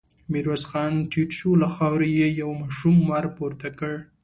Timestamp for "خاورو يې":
1.75-2.27